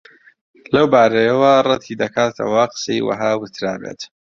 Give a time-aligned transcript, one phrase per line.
[0.73, 4.01] لەو بارەیەوە ڕەتی دەکاتەوە قسەی وەها وترابێت